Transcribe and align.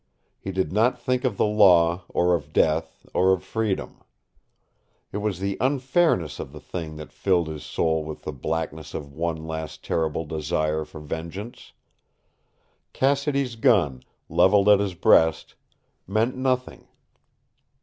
He 0.39 0.51
did 0.51 0.73
not 0.73 0.99
think 0.99 1.23
of 1.23 1.37
the 1.37 1.45
law, 1.45 2.05
or 2.09 2.33
of 2.33 2.51
death, 2.53 3.05
or 3.13 3.33
of 3.33 3.43
freedom. 3.43 4.01
It 5.11 5.17
was 5.17 5.37
the 5.39 5.57
unfairness 5.61 6.39
of 6.39 6.53
the 6.53 6.59
thing 6.59 6.95
that 6.95 7.11
filled 7.13 7.47
his 7.47 7.63
soul 7.63 8.03
with 8.03 8.23
the 8.23 8.31
blackness 8.31 8.95
of 8.95 9.13
one 9.13 9.45
last 9.45 9.83
terrible 9.83 10.25
desire 10.25 10.85
for 10.85 11.01
vengeance. 11.01 11.73
Cassidy's 12.93 13.55
gun, 13.55 14.01
leveled 14.27 14.69
at 14.69 14.79
his 14.79 14.95
breast, 14.95 15.53
meant 16.07 16.35
nothing. 16.35 16.87